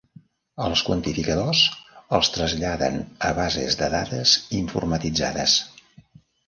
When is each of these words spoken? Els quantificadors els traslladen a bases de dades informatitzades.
Els 0.67 0.81
quantificadors 0.87 1.61
els 2.19 2.31
traslladen 2.39 2.99
a 3.29 3.33
bases 3.43 3.81
de 3.83 3.93
dades 3.99 4.37
informatitzades. 4.65 5.59